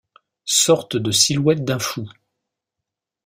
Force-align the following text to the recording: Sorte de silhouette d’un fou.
Sorte 0.49 0.95
de 0.97 1.11
silhouette 1.11 1.63
d’un 1.63 1.77
fou. 1.77 2.09